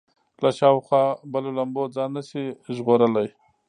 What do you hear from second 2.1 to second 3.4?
نه شي ژغورلی.